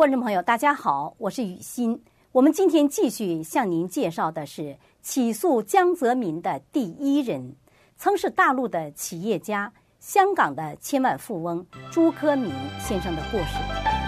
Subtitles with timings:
[0.00, 2.02] 观众朋友，大家好，我是雨欣。
[2.32, 7.54] 我们今天继续向您介绍的是起诉江泽民的第一人，
[7.98, 13.99] 曾是大陆的企业家、香港的千万富翁朱科明先生的故事。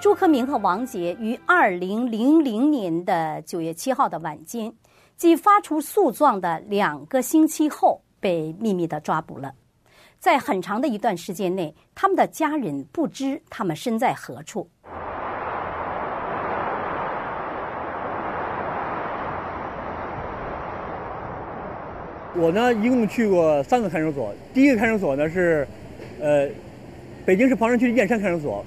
[0.00, 4.72] 朱克明和王杰于二零零零年的九月七号的晚间，
[5.14, 9.52] 即发出诉状的两个星期后，被秘密的抓捕了。
[10.18, 14.70] 在很长的一段时间内，他们的家人不知他们身在何处。
[22.34, 24.32] 我呢，一共去过三个看守所。
[24.54, 25.68] 第一个看守所呢是，
[26.22, 26.48] 呃，
[27.26, 28.64] 北京市房山区燕山看守所。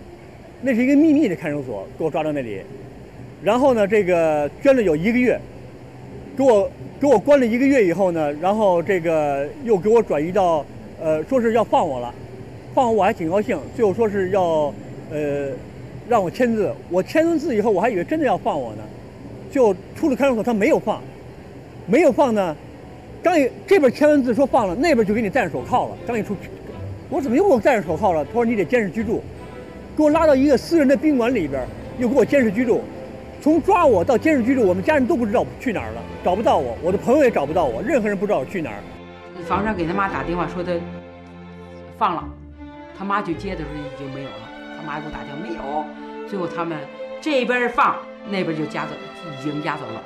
[0.65, 2.61] 那是一个秘密的看守所，给我抓到那里，
[3.43, 5.37] 然后呢，这个捐了有一个月，
[6.37, 10.65] 给我给我关了一个月以后呢，然后这个又给我转移到，
[11.01, 12.15] 呃，说是要放我了，
[12.73, 14.73] 放我我还挺高兴，最后说是要，
[15.11, 15.49] 呃，
[16.07, 18.83] 让我签字，我签完字以后，我还以为真的要放我呢，
[19.51, 21.01] 就出了看守所，他没有放，
[21.87, 22.55] 没有放呢，
[23.21, 26.37] 刚一这边签完字说放了，那边就给你戴上手铐了，刚一出，
[27.09, 28.23] 我怎么又给我戴上手铐了？
[28.23, 29.21] 他说你得监视居住。
[29.95, 31.65] 给我拉到一个私人的宾馆里边，
[31.99, 32.81] 又给我监视居住。
[33.41, 38.77] 从抓我到监视居住，我们家人都不知道去哪儿了，找不到我，我的朋友也找不到我，任何人不知道我去哪儿。
[39.45, 40.71] 房山给他妈打电话说他
[41.97, 42.23] 放了，
[42.97, 44.49] 他妈去接的时候已经没有了。
[44.77, 45.85] 他妈给我打电话没有，
[46.29, 46.77] 最后他们
[47.19, 47.97] 这边放，
[48.29, 48.91] 那边就押走，
[49.39, 50.01] 已经押走了。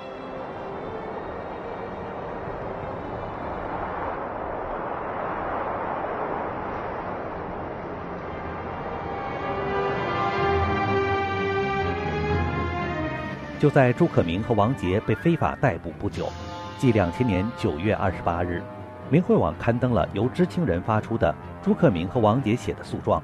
[13.60, 16.30] 就在朱可明和王杰被非法逮捕不久，
[16.78, 18.62] 即两千年九月二十八日，
[19.10, 23.22] 明慧网刊登了由知情人发出的朱克明和王杰写的诉状。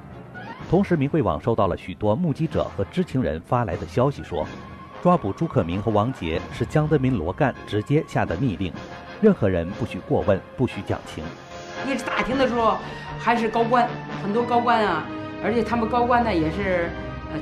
[0.68, 4.44] 同时，明慧网收到了许多目击者和知情人发来的消息，说
[5.00, 8.72] 抓捕朱可明和王杰是江泽民罗干直接下的密令，
[9.20, 11.22] 任何人不许过问，不许讲情。
[11.86, 12.76] 一直打听的时候，
[13.20, 13.88] 还是高官，
[14.20, 15.04] 很多高官啊，
[15.44, 16.90] 而且他们高官呢也是。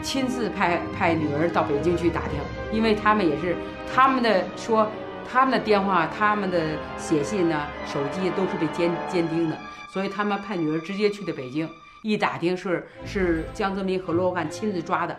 [0.01, 2.39] 亲自派派女儿到北京去打听，
[2.73, 3.57] 因为他们也是
[3.95, 4.89] 他们的说，
[5.31, 6.59] 他们的电话、他们的
[6.97, 9.57] 写信呢，手机都是被监监听的，
[9.89, 11.69] 所以他们派女儿直接去的北京，
[12.03, 15.17] 一打听是是江泽民和罗干亲自抓的，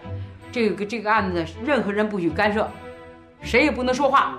[0.51, 2.69] 这个这个案子任何人不许干涉，
[3.41, 4.37] 谁也不能说话，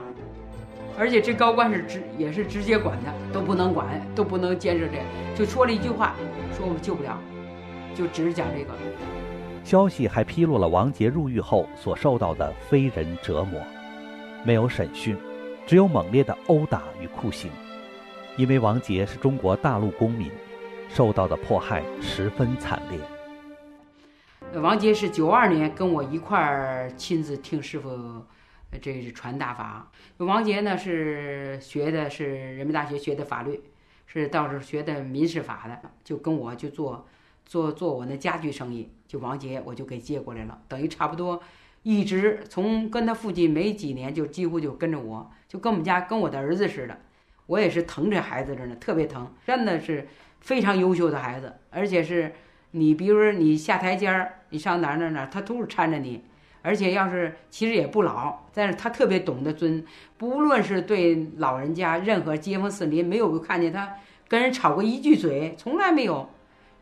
[0.98, 4.98] 而且这高官是直也是直接管的，都不能管，都不能监视这，
[5.36, 6.14] 就说了一句话，
[6.56, 7.18] 说我们救不了，
[7.94, 8.72] 就只是讲这个。
[9.64, 13.58] 消息还披露了王杰入狱后所受到的非人折磨，
[14.44, 15.16] 没有审讯，
[15.66, 17.50] 只有猛烈的殴打与酷刑。
[18.36, 20.30] 因为王杰是中国大陆公民，
[20.90, 24.60] 受到的迫害十分惨烈。
[24.60, 28.22] 王杰是九二年跟我一块儿亲自听师傅，
[28.82, 29.90] 这是传大法。
[30.18, 33.62] 王杰呢是学的是人民大学学的法律，
[34.06, 37.06] 是到时候学的民事法的，就跟我就做。
[37.46, 41.40] 做做我那家具生意，就王杰我就给接过来了，等于差不多，
[41.82, 46.98] 一直从跟他父亲没几年，就几乎就跟着我，就跟我们家跟我的儿子似的。
[47.46, 50.08] 我也是疼这孩子着呢，特别疼，真的是
[50.40, 52.32] 非常优秀的孩子，而且是
[52.70, 56.24] 你比如说你下台阶儿，你上哪儿哪儿哪儿，他都是搀着你，
[56.62, 59.84] 而且要是其实也不老，但是他特别懂得尊，
[60.16, 66.30] 不论是对老人家，任何街坊四邻，没有看见他跟人吵过一句嘴，从来没有。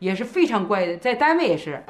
[0.03, 1.81] 也是非常乖的，在单位也是。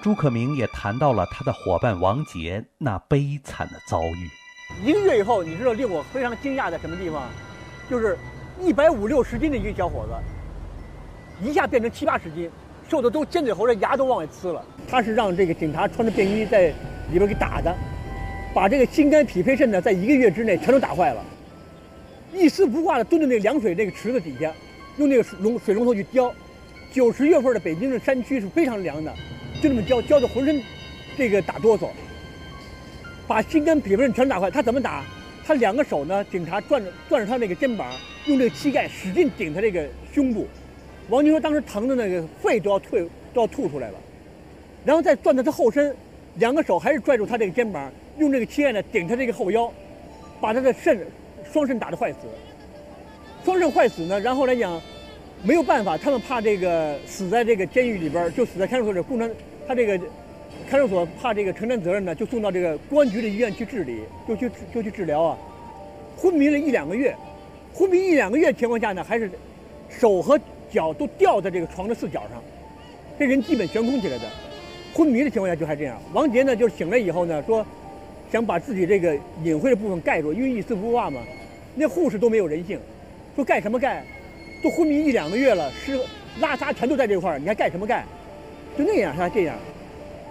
[0.00, 4.30] 朱可明也谈到了他的伙伴王杰那悲惨的遭遇。
[4.82, 7.28] 一个月以后，你知道令我非常惊讶在什么地方？
[7.90, 8.16] 就是
[8.58, 12.50] 一百五六十斤的一个小伙子，一下变成七八十斤，
[12.88, 14.64] 瘦的都尖嘴猴的，牙都往外呲了。
[14.88, 16.68] 他是让这个警察穿着便衣在
[17.12, 17.76] 里边给打的，
[18.54, 21.22] 把这个心肝脾肺肾呢，在一个月之内全都打坏了。
[22.32, 24.50] 一丝不挂的蹲在那个凉水那个池子底下，
[24.96, 26.32] 用那个龙水龙头去浇。
[26.92, 29.14] 九十月份的北京的山区是非常凉的，
[29.62, 30.60] 就这么浇浇的浑身，
[31.16, 31.88] 这个打哆嗦，
[33.28, 34.50] 把心肝脾肺肾全打坏。
[34.50, 35.04] 他怎么打？
[35.46, 36.24] 他两个手呢？
[36.24, 37.92] 警察攥着攥着他那个肩膀，
[38.26, 40.48] 用这个膝盖使劲顶他这个胸部。
[41.08, 43.94] 王军说当时疼的那个肺都要退都要吐出来了，
[44.84, 45.94] 然后再攥着他后身，
[46.36, 49.72] 两个手还是拽住他这个肩膀，用这个膝盖呢顶他这个后腰，
[50.40, 51.06] 把他的肾
[51.52, 52.18] 双肾打得坏死。
[53.44, 54.80] 双肾坏死呢，然后来讲。
[55.42, 59.00] 没有办法，他们怕这个死在这个监狱里边，就死在看守所里。
[59.00, 59.30] 共产
[59.66, 59.98] 他这个
[60.68, 65.38] 看守所怕这个承担责任呢，就送到这个公安局的医院去治理，就去就去治疗啊。
[66.16, 67.16] 昏迷了一两个月，
[67.72, 69.30] 昏迷一两个月情况下呢，还是
[69.88, 70.38] 手和
[70.70, 72.42] 脚都吊在这个床的四角上，
[73.18, 74.24] 这人基本悬空起来的。
[74.92, 75.96] 昏迷的情况下就还这样。
[76.12, 77.64] 王杰呢，就是醒来以后呢，说
[78.30, 81.22] 想把自己这个隐晦的部分盖住，因为一丝不挂嘛。
[81.74, 82.78] 那护士都没有人性，
[83.34, 84.04] 说盖什么盖？
[84.62, 85.98] 都昏迷一两个月了，是
[86.40, 88.04] 拉撒全都在这块儿，你还盖什么盖？
[88.76, 89.56] 就那样，还这样。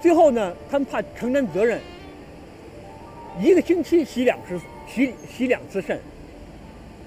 [0.02, 1.80] 最后呢，他们怕承担责任，
[3.42, 6.00] 一个星期洗两次，洗洗两次肾，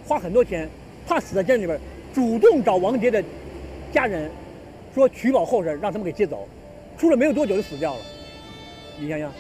[0.07, 0.69] 花很多钱，
[1.07, 1.79] 怕死在监狱里边，
[2.13, 3.23] 主动找王杰的
[3.93, 4.31] 家人
[4.95, 6.47] 说取保候审，让他们给接走。
[6.99, 8.01] 出了没有多久就死掉了，
[9.01, 9.33] 你想想。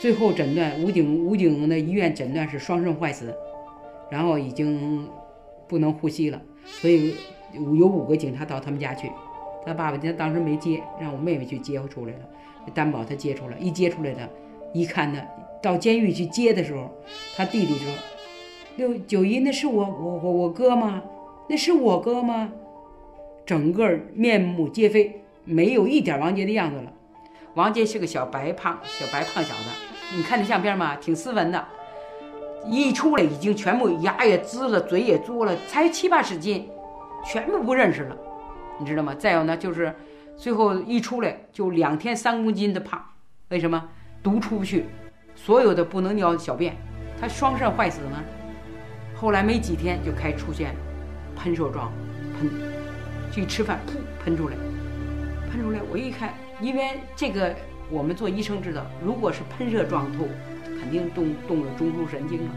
[0.00, 3.34] 最后诊断武警武警的医院诊断是双肾坏死，
[4.10, 5.08] 然后已经
[5.66, 6.40] 不能呼吸了，
[6.70, 7.16] 所以
[7.52, 9.10] 有五个警察到他们家去。
[9.66, 12.18] 他爸爸他当时没接，让我妹妹去接出来了，
[12.74, 14.28] 担保他接出来，一接出来的，
[14.72, 15.20] 一看呢，
[15.62, 16.90] 到监狱去接的时候，
[17.36, 17.92] 他弟弟说
[18.76, 21.02] ：“六九一那是我我我我哥吗？
[21.48, 22.52] 那是我哥吗？”
[23.44, 25.22] 整个面目皆非。
[25.50, 26.92] 没有一点王杰的样子了。
[27.54, 29.70] 王杰是个小白胖小白胖小子，
[30.14, 30.96] 你看那相片吗？
[30.96, 31.66] 挺斯文的。
[32.68, 36.68] 一出来已经全部牙也呲了，嘴也嘬了，才七八十斤，
[37.24, 38.16] 全部不认识了，
[38.78, 39.14] 你知道吗？
[39.14, 39.94] 再有呢，就是
[40.36, 43.02] 最后一出来就两天三公斤的胖，
[43.48, 43.82] 为什么？
[44.22, 44.86] 毒出不去，
[45.34, 46.76] 所有的不能尿小便，
[47.20, 48.22] 他双肾坏死呢。
[49.14, 50.74] 后来没几天就开出现
[51.36, 51.90] 喷射状
[52.38, 52.50] 喷，
[53.32, 54.56] 去吃饭噗喷出来。
[55.50, 57.54] 喷出来，我一看，因为这个
[57.90, 60.28] 我们做医生知道，如果是喷射状吐，
[60.88, 62.50] 肯定动动了中枢神经了。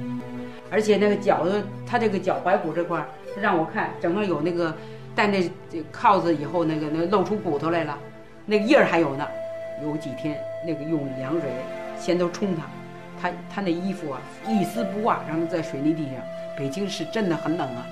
[0.69, 3.06] 而且那个脚的，他这个脚踝骨这块，
[3.42, 4.74] 让我看，整个有那个
[5.13, 7.98] 戴那这铐子以后，那个那露出骨头来了，
[8.45, 9.28] 那个印儿还有呢。
[9.83, 11.50] 有几天那个用凉水
[12.00, 12.63] 先都冲他，
[13.19, 16.13] 他他那衣服啊一丝不挂，然后在水泥地上。
[16.57, 17.86] 北京是真的很冷啊，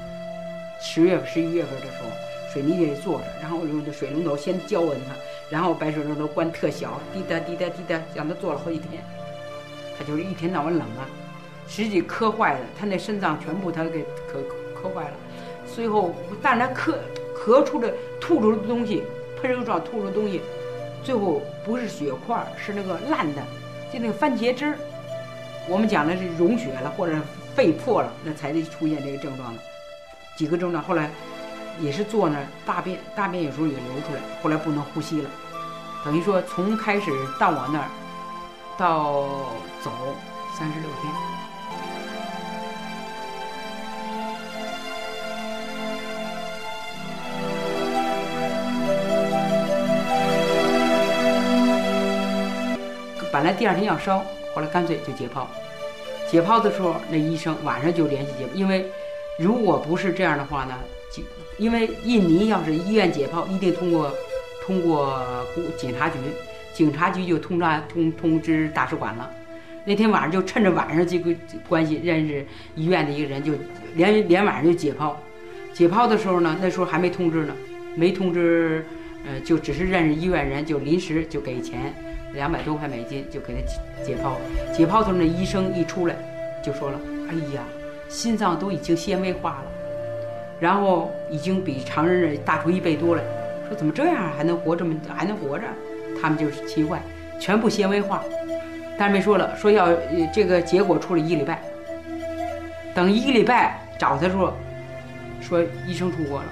[0.79, 2.09] 十月十一月份的时候。
[2.51, 5.13] 水泥地里坐着，然后用这水龙头先浇温他，
[5.51, 9.03] 然后把水龙头关特小，滴答滴答滴答，让他坐了好几天。
[9.99, 11.03] 他就是一天到晚冷啊，
[11.67, 14.41] 实际磕坏了，他那肾脏全部他给磕
[14.73, 15.11] 磕坏了。
[15.75, 16.97] 最后，但是他磕
[17.35, 19.03] 磕出的吐出的东西，
[19.41, 20.41] 喷射状吐出的东西，
[21.03, 23.43] 最后不是血块，是那个烂的，
[23.93, 24.75] 就那个番茄汁儿。
[25.67, 27.15] 我们讲的是溶血了或者
[27.53, 29.61] 肺破了，那才得出现这个症状的。
[30.37, 31.11] 几个症状，后来。
[31.81, 35.29] 也是坐那儿大便，大便有时候也流出来，后来不能呼吸了，
[36.03, 37.09] 等于说从开始
[37.39, 37.87] 到我那儿
[38.79, 39.25] 到
[39.83, 39.91] 走
[40.57, 41.11] 三十六天。
[53.33, 54.19] 本来第二天要烧，
[54.55, 55.45] 后来干脆就解剖。
[56.31, 58.89] 解剖的时候，那医生晚上就联系解，因为
[59.37, 60.79] 如果不是这样的话呢？
[61.57, 64.09] 因为印尼要是医院解剖，一定通过
[64.65, 65.21] 通过
[65.75, 66.15] 警察局，
[66.79, 69.29] 警察局就通知通通知大使馆了。
[69.83, 71.35] 那天晚上就趁着晚上这个
[71.67, 73.51] 关系认识医院的一个人，就
[73.95, 75.13] 连连晚上就解剖。
[75.73, 77.53] 解剖的时候呢，那时候还没通知呢，
[77.95, 78.85] 没通知，
[79.25, 81.93] 呃，就只是认识医院人，就临时就给钱
[82.33, 83.59] 两百多块美金，就给他
[84.05, 84.31] 解剖。
[84.73, 86.15] 解剖的时候，那医生一出来
[86.63, 86.97] 就说了
[87.29, 87.61] ：“哎呀，
[88.07, 89.65] 心脏都已经纤维化了。”
[90.61, 93.23] 然后已经比常人大出一倍多了，
[93.67, 95.65] 说怎么这样还能活这么还能活着？
[96.21, 97.01] 他们就是奇怪，
[97.39, 98.21] 全部纤维化。
[98.97, 99.87] 但是没说了，说要
[100.33, 101.61] 这个结果出了一礼拜，
[102.93, 104.53] 等一个礼拜找他说，
[105.39, 106.45] 说医生出国了，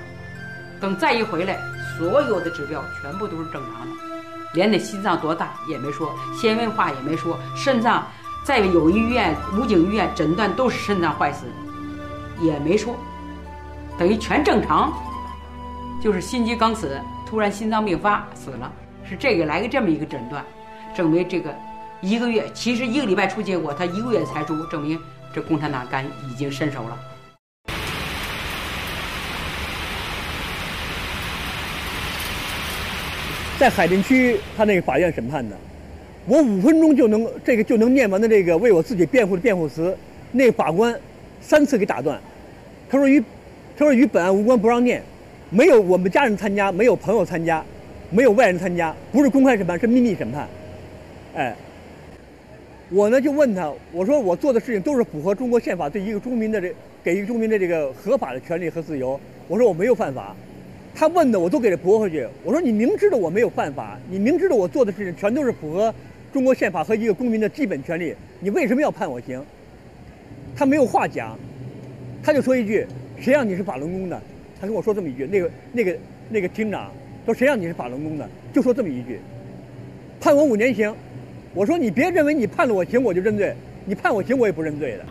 [0.79, 1.57] 等再一回来，
[1.97, 3.91] 所有的指标全部都是正常的，
[4.53, 8.07] 连那心脏多大也没说，纤维化也没说，肾脏
[8.45, 11.45] 在有医院武警医院诊断都是肾脏坏死，
[12.39, 12.95] 也没说。
[13.99, 14.93] 等于全正常，
[16.01, 18.71] 就是心肌梗死，突然心脏病发死了，
[19.09, 20.43] 是这个来个这么一个诊断，
[20.93, 21.55] 证明这个
[22.01, 24.99] 一个月，其实一个礼拜出结果，他一个月才出，证明
[25.33, 26.99] 这共产党干已经伸手了。
[33.57, 35.55] 在海淀区，他那个法院审判的，
[36.25, 39.97] 我五分钟就能这个就能念完的这个为我自己辩护的辩护词，
[40.31, 40.93] 那法官
[41.39, 42.19] 三次给打断，
[42.89, 43.23] 他说与。
[43.79, 45.03] 他说与本案无关，不让念。
[45.51, 47.63] 没有我们家人参加，没有朋友参加，
[48.09, 50.47] 没有外人参加，不是公开审判，是秘密审判。
[51.35, 51.55] 哎，
[52.89, 56.73] 我呢就问他，我说我做的事情都是符合中国宪法对一个公民的这
[57.03, 59.19] 给一个公民的这个合法的权利和自由。
[59.47, 60.35] 我说我没有犯法。
[60.95, 62.27] 他问的我都给他驳回去。
[62.43, 65.93] 我说你明知道我没有犯法，你明知道我做的事情全都是符合
[66.33, 69.39] 中国宪法和一个公民的基本权利，你为什么要判我刑？
[70.55, 71.37] 他没有话讲，
[72.23, 72.83] 他就说一句
[73.21, 74.19] ：“谁让你是法轮功的？”
[74.59, 75.27] 他跟我说这么一句。
[75.27, 75.97] 那个那个
[76.29, 76.91] 那个厅长
[77.27, 79.19] 说：“谁让你是法轮功的？”就说这么一句，
[80.17, 80.95] 判我五年刑。
[81.53, 83.53] 我说你别认为你判了我刑我就认罪，
[83.83, 85.05] 你判我刑我也不认罪的。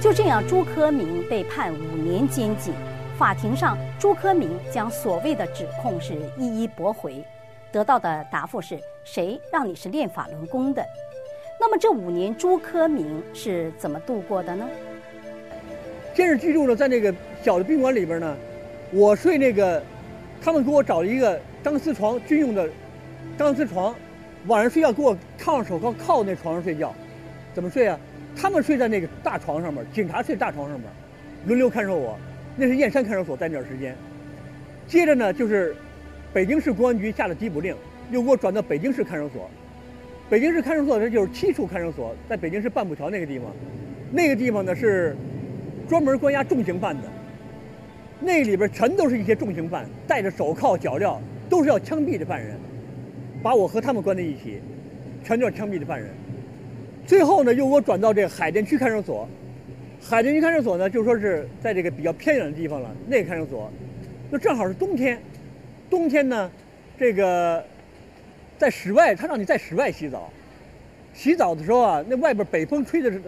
[0.00, 2.74] 就这样，朱科明被判五年监禁。
[3.16, 7.24] 法庭上，朱科明将所谓的指控是一一驳回，
[7.70, 10.84] 得到的答复是：谁让你是练法轮功的？
[11.70, 14.66] 那么这五年，朱科明是怎么度过的呢？
[16.14, 18.34] 监视居住呢，在那个小的宾馆里边呢，
[18.90, 19.82] 我睡那个，
[20.40, 22.66] 他们给我找了一个钢丝床，军用的
[23.36, 23.94] 钢丝床，
[24.46, 26.94] 晚上睡觉给我套上手铐，靠那床上睡觉。
[27.52, 28.00] 怎么睡啊？
[28.34, 30.88] 他们睡在那个大床上面，警察睡大床上面，
[31.44, 32.18] 轮流看守我。
[32.56, 33.94] 那是燕山看守所在那段时间。
[34.86, 35.76] 接着呢，就是
[36.32, 37.76] 北京市公安局下了缉捕令，
[38.10, 39.50] 又给我转到北京市看守所。
[40.30, 43.46] 北京市看守所这就是七处看守所，在北京市半步桥那个地方。
[44.12, 45.16] 那个地方呢是
[45.88, 47.02] 专门关押重刑犯的，
[48.20, 51.18] 那里边全都是一些重刑犯，戴着手铐脚镣，
[51.48, 52.56] 都是要枪毙的犯人。
[53.42, 54.60] 把我和他们关在一起，
[55.24, 56.10] 全都是枪毙的犯人。
[57.06, 59.26] 最后呢，又给我转到这个海淀区看守所。
[60.00, 62.90] 海淀区看守所呢，就说是在这个比较偏远的地方了。
[63.06, 63.70] 那个看守所，
[64.30, 65.18] 就正好是冬天。
[65.88, 66.50] 冬天呢，
[66.98, 67.64] 这个
[68.58, 70.28] 在室外，他让你在室外洗澡。
[71.14, 73.22] 洗澡的时候啊，那外边北风吹的是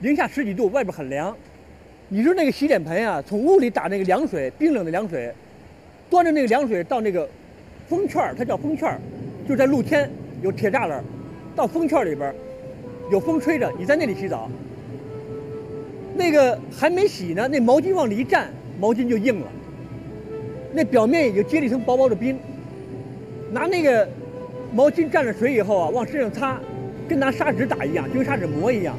[0.00, 1.34] 零下十几度，外边很凉。
[2.08, 5.32] 你说那个洗脸盆啊，从屋里打那个凉水，冰冷的凉水，
[6.10, 7.28] 端着那个凉水到那个
[7.88, 9.00] 风圈它叫风圈
[9.48, 10.10] 就在露天
[10.42, 11.02] 有铁栅栏，
[11.56, 12.34] 到风圈里边。
[13.10, 14.48] 有风吹着，你在那里洗澡，
[16.16, 18.48] 那个还没洗呢，那毛巾往里一站，
[18.80, 19.46] 毛巾就硬了。
[20.72, 22.38] 那表面已经结了一层薄薄的冰。
[23.50, 24.08] 拿那个
[24.72, 26.58] 毛巾蘸了水以后啊，往身上擦，
[27.08, 28.96] 跟拿砂纸打一样，就跟砂纸磨一样。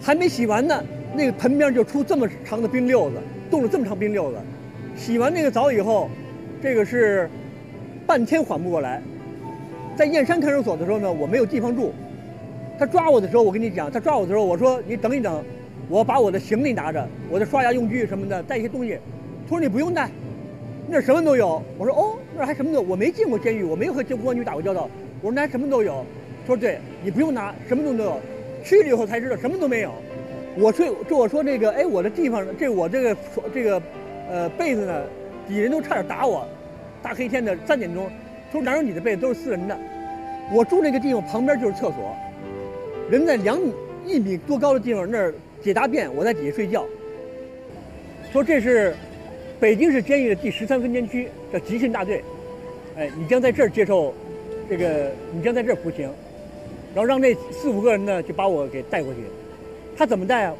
[0.00, 0.82] 还没洗完呢，
[1.14, 3.16] 那个盆边就出这么长的冰溜子，
[3.50, 4.38] 冻了这么长冰溜子。
[4.96, 6.08] 洗完那个澡以后，
[6.62, 7.28] 这个是
[8.06, 9.02] 半天缓不过来。
[9.94, 11.92] 在燕山看守所的时候呢，我没有地方住。
[12.78, 15.42] 他抓我的时候，我跟你讲，他抓我的时候，我说你等一等，
[15.88, 18.98] 我把我的行李拿着，我的刷牙用具什么的，带一些东西。
[19.44, 20.10] 他说你不用带，
[20.88, 21.62] 那什么都有。
[21.76, 22.82] 我说哦，那还什么都有？
[22.82, 24.88] 我没进过监狱，我没有和公安局打过交道。
[25.20, 26.04] 我说那什么都有。
[26.42, 28.20] 他说对，你不用拿，什么都有。
[28.64, 29.90] 去了以后才知道什么都没有。
[30.58, 33.16] 我睡，这我说那个，哎，我的地方，这我这个
[33.52, 33.82] 这个，
[34.30, 35.02] 呃，被子呢，
[35.46, 36.46] 底人都差点打我。
[37.02, 38.08] 大黑天的三点钟，
[38.50, 39.76] 说哪有你的被子，都是私人的。
[40.52, 42.16] 我住那个地方旁边就是厕所。
[43.10, 43.72] 人在两米
[44.06, 46.84] 一米多高的地方那儿解大便，我在底下睡觉。
[48.32, 48.94] 说这是
[49.58, 52.22] 北京市监狱的第十三分监区，叫集训大队。
[52.96, 54.12] 哎，你将在这儿接受
[54.68, 56.10] 这个，你将在这儿服刑。
[56.94, 59.20] 然后让那四五个人呢就把我给带过去。
[59.96, 60.54] 他怎么带啊？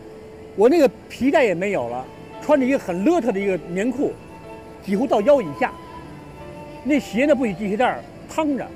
[0.55, 2.05] 我那个皮带也没有了，
[2.43, 4.13] 穿着一个很邋遢的一个棉裤，
[4.83, 5.73] 几乎到腰以下。
[6.85, 8.01] 那鞋呢不许系鞋带儿，
[8.31, 8.67] 趟着。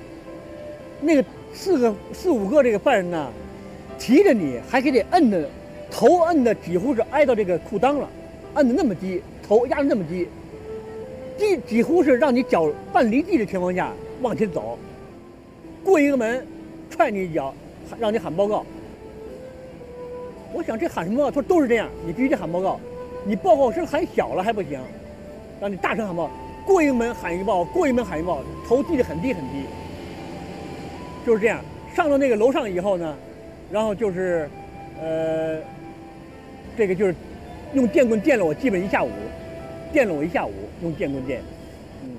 [1.00, 1.24] 那个
[1.54, 3.30] 四个四五个这个犯人呢。
[3.98, 5.46] 提着你还给你摁的，
[5.90, 8.08] 头摁的几乎是挨到这个裤裆了，
[8.54, 10.28] 摁的那么低，头压的那么低，
[11.36, 13.92] 低几乎是让你脚半离地的情况下
[14.22, 14.78] 往前走，
[15.82, 16.46] 过一个门，
[16.88, 17.52] 踹你一脚，
[17.98, 18.64] 让你喊报告。
[20.52, 21.30] 我想这喊什么报告？
[21.32, 22.78] 他说都是这样，你必须得喊报告，
[23.24, 24.78] 你报告声喊小了还不行，
[25.60, 26.30] 让你大声喊报告，
[26.64, 29.64] 过一个门喊一个报，过一门喊一个报，头低得很低很低，
[31.26, 31.60] 就是这样。
[31.92, 33.16] 上到那个楼上以后呢？
[33.68, 34.48] 然后就是，
[35.00, 35.58] 呃，
[36.76, 37.12] 这个就是
[37.74, 39.10] 用电棍电了我基本一下午，
[39.92, 41.42] 电了我一下午，用电棍电。
[42.02, 42.10] 嗯。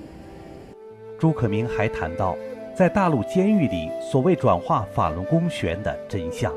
[1.17, 2.35] 朱可明还谈到，
[2.75, 6.53] 在大陆监狱里所谓转化法轮功学的真相。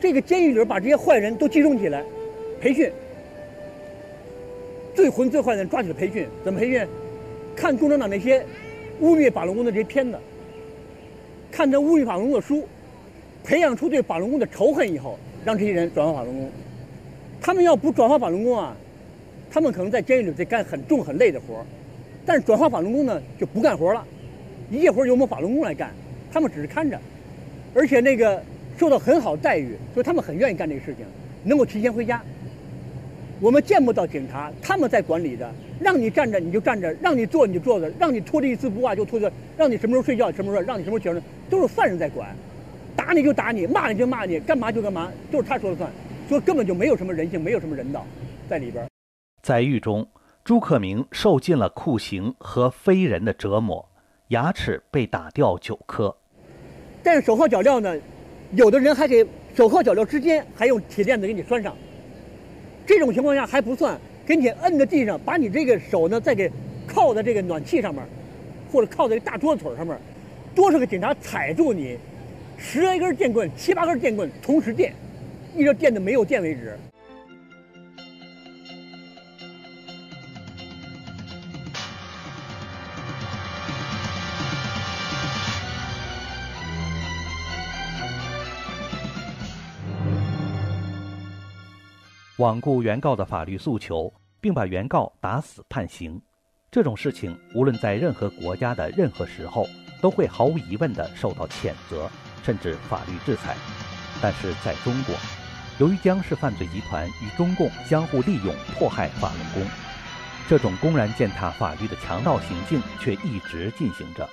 [0.00, 2.04] 这个监狱里边把这些坏人都集中起来，
[2.60, 2.90] 培训，
[4.94, 6.86] 最混最坏的人抓起来培训，怎么培训？
[7.56, 8.44] 看共产党那些
[9.00, 10.18] 污蔑法轮功的这些片子，
[11.50, 12.66] 看这污蔑法轮功的书。
[13.42, 16.50] 培养出对法轮功的仇恨以后，让这些人转化法轮功。
[17.40, 18.76] 他们要不转化法轮功啊，
[19.50, 21.64] 他们可能在监狱里得干很重很累的活儿。
[22.24, 24.04] 但是转化法轮功呢，就不干活了，
[24.70, 25.90] 一切活由我们法轮功来干，
[26.32, 26.98] 他们只是看着，
[27.74, 28.40] 而且那个
[28.78, 31.04] 受到很好待遇，所以他们很愿意干这个事情，
[31.44, 32.22] 能够提前回家。
[33.40, 42.28] 我们见不到警察，他们在管理着，让你站着你就站着，让你坐你就坐着，让你拖着一丝不挂就拖着，让你什么时候睡觉什么时候，让你什么时候起床，都是犯人在管。
[42.94, 45.90] 打你就打你，骂你就骂你，干嘛就干嘛，都是他说了算，
[46.28, 48.04] 说根本就没有什么人性，没有什么人道
[48.46, 48.89] 在里边。
[49.50, 50.06] 在狱中，
[50.44, 53.84] 朱克明受尽了酷刑和非人的折磨，
[54.28, 56.16] 牙齿被打掉九颗。
[57.02, 57.92] 但是手铐脚镣呢，
[58.52, 61.76] 有的人还给手铐脚镣之间还用铁链子给你拴上。
[62.86, 66.48] 这种情况下还不算，给你摁在地上，把你这个手呢再给
[66.86, 68.04] 靠在这个暖气上面，
[68.70, 69.98] 或者靠在大桌子腿上面，
[70.54, 71.98] 多少个警察踩住你，
[72.56, 74.94] 十来根电棍、七八根电棍同时电，
[75.56, 76.78] 一直电的没有电为止。
[92.40, 96.18] 罔顾原告的法律诉求，并把原告打死判刑，
[96.70, 99.66] 这种事情无论在任何国家的任何时候，
[100.00, 102.10] 都会毫无疑问地受到谴责，
[102.42, 103.54] 甚至法律制裁。
[104.22, 105.14] 但是在中国，
[105.78, 109.62] 由于江氏犯罪集团与中共相互利用迫害法轮功，
[110.48, 114.26] 这种公然践踏法律的强盗行径却一直进行着，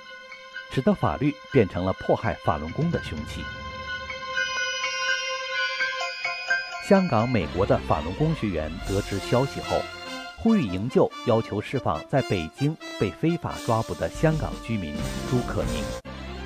[0.70, 3.42] 使得法律变成了迫害法轮功的凶器。
[6.88, 9.76] 香港、美国的法轮功学员得知消息后，
[10.38, 14.94] 呼吁营救，要求释放在北京被非法抓捕的香港居民
[15.30, 15.84] 朱克明。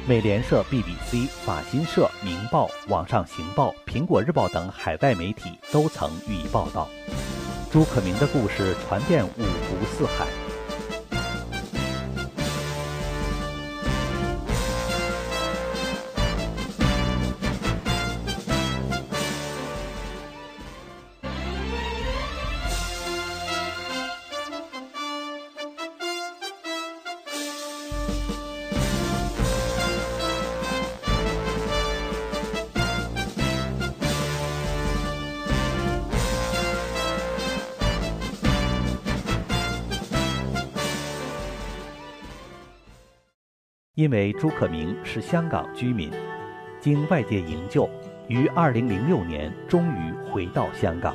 [0.05, 6.89] 美联社、BBC、法新社、明报、网上行报、苹果日报等海外媒体都曾予以报道。
[7.71, 10.42] 朱克明的故事传遍五湖四海。
[43.94, 46.11] 因为朱可明是香港居民，
[46.81, 47.87] 经外界营救，
[48.26, 51.14] 于二零零六年终于回到香港。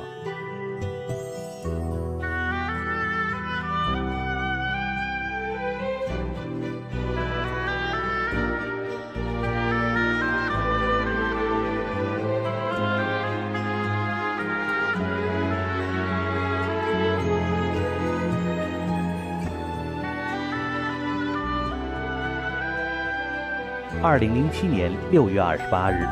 [24.18, 26.04] 二零零七年六月二十八日，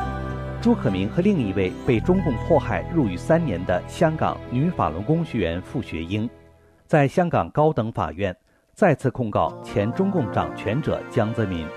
[0.61, 6.29] 朱可明和另一位被中共迫害入狱三年的香港女法轮功学员傅学英，
[6.85, 8.33] 在香港高等法院
[8.73, 11.67] 再次控告前中共掌权者江泽民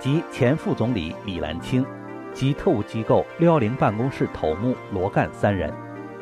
[0.00, 1.86] 及前副总理李兰清
[2.34, 5.72] 及特务机构六幺零办公室头目罗干三人，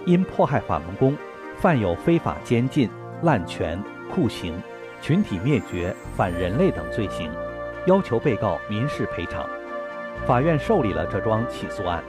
[0.05, 1.17] 因迫害法轮功，
[1.57, 2.91] 犯有非法监禁、
[3.23, 3.83] 滥权、
[4.15, 4.61] 酷刑、
[5.01, 7.31] 群体灭绝、反人类等罪行。
[7.87, 9.47] 要求被告民事赔偿，
[10.27, 12.03] 法院受理了这桩起诉案。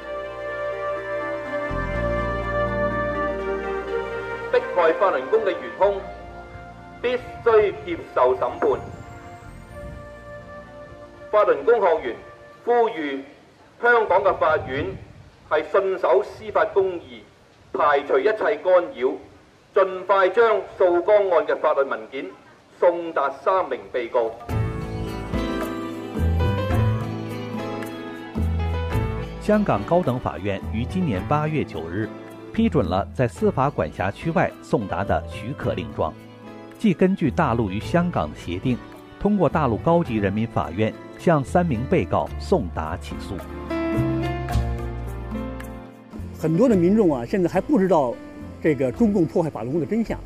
[4.52, 6.02] 迫害法轮功嘅元凶
[7.02, 8.80] 必须接受审判。
[11.30, 12.16] 法轮功学员
[12.64, 13.22] 呼吁
[13.82, 14.86] 香港嘅法院
[15.52, 17.22] 系信守司法公义，
[17.74, 19.12] 排除一切干扰，
[19.74, 22.26] 尽快将诉光案嘅法律文件
[22.80, 24.32] 送达三名被告。
[29.46, 32.10] 香港高等法院于今年八月九日
[32.52, 36.12] 批准了在司法管辖区外送达的许可令状，
[36.80, 38.76] 即根据大陆与香港的协定，
[39.20, 43.36] 通过大陆高级人民法院向三名被告送达起诉。
[46.40, 48.16] 很多的民众啊，现在还不知道
[48.64, 50.20] 这个中共迫害法轮功的真相，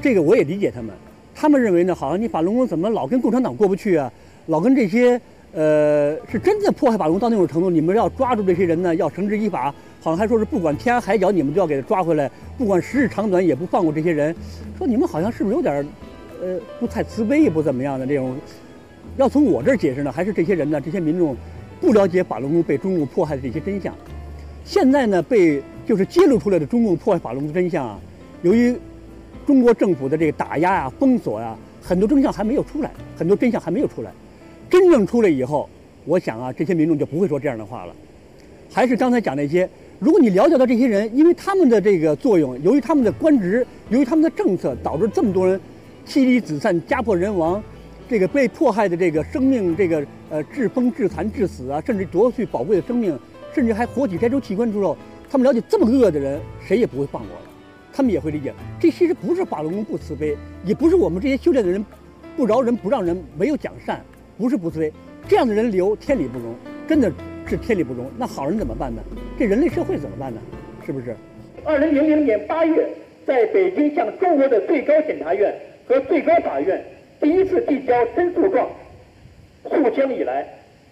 [0.00, 0.94] 这个我也理解他们。
[1.34, 4.10] 他们认为呢，好像你法轮功怎么老跟共产党过不去啊，
[4.46, 5.20] 老跟这些。
[5.54, 14.34] 呃，是真的迫害法轮功到那种程度，你们要抓住这些人呢，要绳之以法，好像还说是不管天涯海角，你们都要给他抓回来，不管时日长短，也不放过这些人。
[14.76, 15.86] 说你们好像是不是有点，
[16.42, 18.36] 呃，不太慈悲，也不怎么样的这种？
[19.16, 20.80] 要从我这儿解释呢，还是这些人呢？
[20.80, 21.36] 这些民众
[21.80, 23.94] 不了解法轮功被中共迫害的这些真相。
[24.64, 27.96] 现在呢，被就是揭露出来的中共迫害法轮功的真相啊，
[28.42, 28.74] 由于
[29.46, 34.10] 中国政府的这个打压啊、封锁啊，很多真相还没有出来，很多真相还没有出来。
[34.74, 35.70] 真正出来以后，
[36.04, 37.94] 我想啊，这些民众就不会说这样的话了。
[38.72, 45.60] 还是刚才讲那些，如果你了解到这些人，因为他们的这个作用，由于他们的官职，由于他们的政策，导致这么多人
[46.04, 47.62] 妻离子散、家破人亡，
[48.08, 53.16] 这个被迫害的这个生命，这个呃致疯、致残、致死啊，甚至夺去宝贵的生命，
[53.54, 54.98] 甚至还活体摘除器官之后，
[55.30, 57.42] 他们了解这么恶的人，谁也不会放过了。
[57.92, 61.86] 他们也会理解，这其实不是法轮功不慈悲，也不是我们这些修炼的人
[62.36, 64.04] 不饶人、不让人、没有讲善，
[64.36, 64.92] 不是不慈悲。
[65.28, 66.54] 这样的人留天理不容，
[66.86, 67.10] 真的
[67.46, 68.10] 是天理不容。
[68.18, 69.02] 那好人怎么办呢？
[69.38, 70.40] 这人类社会怎么办呢？
[70.84, 71.16] 是不是？
[71.64, 72.86] 二零零零年八月，
[73.26, 75.54] 在北京向中国的最高检察院
[75.86, 76.84] 和最高法院
[77.20, 78.68] 第一次递交申诉状，
[79.70, 80.46] 诉江以来，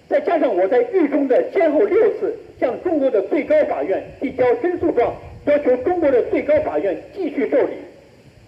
[0.09, 5.15] 再加上我在狱中的先后六次向中国的最高法院递交申诉状。
[5.45, 7.73] 要求中国的最高法院继续受理。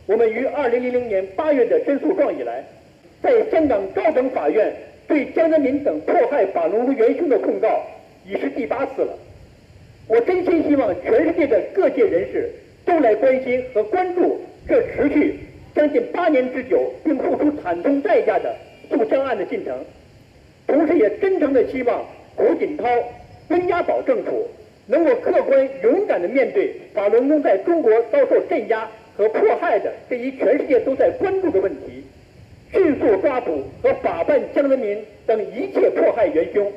[0.06, 2.64] 我们于二零零零年八月的申诉状以来，
[3.24, 4.70] 在香港高等法院
[5.08, 7.80] 对江泽民等迫害法轮功元凶的控告
[8.26, 9.18] 已是第八次了。
[10.06, 12.50] 我真心希望全世界的各界人士
[12.84, 15.40] 都来关心和关注这持续
[15.74, 18.54] 将近八年之久并付出惨痛代价的
[18.90, 19.74] 诉江案的进程，
[20.66, 22.04] 同时也真诚的希望
[22.36, 22.84] 胡锦涛、
[23.48, 24.46] 温家宝政府。
[24.86, 32.03] 能够客观勇敢地面对法轮功在中国遭受镇压和迫害的这一全世界都在关注的问题，
[32.74, 36.70] 迅速抓捕和法办江泽民等一切迫害元凶，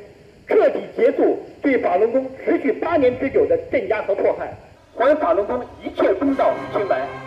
[0.48, 4.54] 彻底结束对法轮功持续八年之久的镇压和迫害，
[4.96, 7.27] 还法轮功一切公道与清白。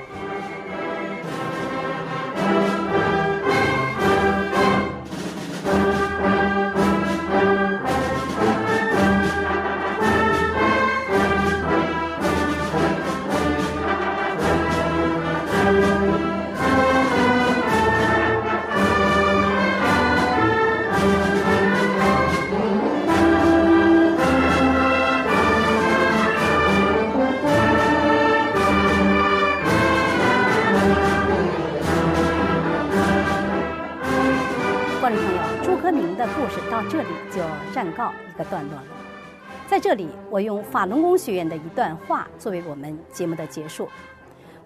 [39.80, 43.88] 这里，我用法轮功学院的一段话作为我们节目的结束。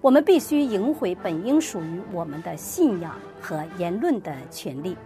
[0.00, 4.96] 我们必须赢回本应属于我们的信仰和言论的权利，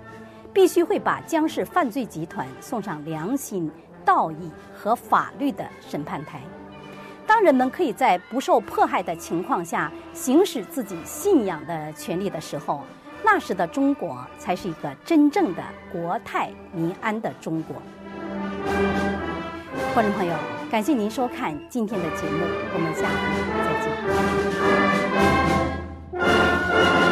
[0.53, 3.71] 必须会把江氏犯罪集团送上良心、
[4.05, 6.41] 道义和法律的审判台。
[7.27, 12.83] 当人们可以在不受迫害的情况下行使自己信仰的权利的时候，
[13.23, 17.77] 那时的中国才是一个真正的国泰民安的中国。
[19.95, 20.33] 观众朋友，
[20.71, 23.17] 感谢您收看今天的节目，我们下回
[23.65, 23.73] 再
[27.03, 27.08] 见。